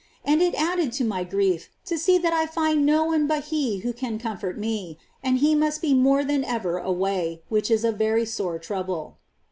And 0.25 0.41
it 0.41 0.55
added 0.55 0.93
to 0.93 1.05
my 1.05 1.23
grief 1.23 1.69
to 1.85 1.95
see 1.95 2.17
that 2.17 2.33
I 2.33 2.45
now 2.45 2.47
find 2.51 2.83
no 2.87 3.03
one 3.05 3.27
but 3.27 3.43
he 3.43 3.81
who 3.81 3.93
can 3.93 4.17
comfort 4.17 4.57
me, 4.57 4.97
and 5.23 5.37
he 5.37 5.53
must 5.53 5.79
be 5.79 5.93
more 5.93 6.23
than 6.25 6.43
ever 6.43 6.79
away, 6.79 7.43
which 7.49 7.69
is 7.69 7.83
a 7.85 7.91
very 7.91 8.25
sore 8.25 8.57
trouble. 8.57 9.19